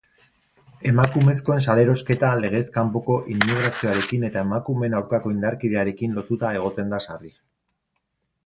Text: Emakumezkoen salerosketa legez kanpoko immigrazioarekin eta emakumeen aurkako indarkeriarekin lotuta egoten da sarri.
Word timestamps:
Emakumezkoen 0.91 1.61
salerosketa 1.73 2.31
legez 2.45 2.63
kanpoko 2.79 3.17
immigrazioarekin 3.35 4.27
eta 4.31 4.43
emakumeen 4.49 4.99
aurkako 5.01 5.35
indarkeriarekin 5.37 6.17
lotuta 6.21 6.55
egoten 6.61 6.95
da 6.97 7.03
sarri. 7.09 7.35